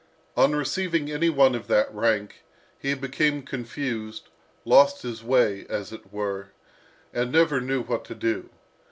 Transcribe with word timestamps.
On 0.35 0.55
receiving 0.55 1.11
any 1.11 1.29
one 1.29 1.53
of 1.53 1.67
that 1.67 1.93
rank, 1.93 2.41
he 2.79 2.95
became 2.95 3.43
confused, 3.43 4.29
lost 4.65 5.03
his 5.03 5.23
way, 5.23 5.67
as 5.69 5.91
it 5.91 6.11
were, 6.11 6.53
and 7.13 7.31
never 7.31 7.61
knew 7.61 7.83
what 7.83 8.03
to 8.05 8.15
do. 8.15 8.49